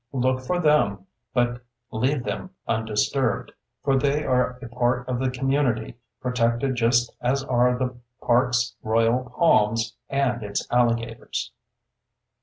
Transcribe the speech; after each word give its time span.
Look 0.13 0.39
for 0.41 0.59
them—but 0.59 1.61
leave 1.91 2.23
them 2.23 2.49
undisturbed, 2.67 3.51
for 3.83 3.99
they 3.99 4.25
are 4.25 4.57
a 4.59 4.67
part 4.67 5.07
of 5.07 5.19
the 5.19 5.29
community, 5.29 5.93
protected 6.19 6.73
just 6.73 7.13
as 7.21 7.43
are 7.43 7.77
the 7.77 7.95
park's 8.19 8.73
royal 8.81 9.31
palms 9.37 9.95
and 10.09 10.41
its 10.41 10.65
alligators. 10.71 11.51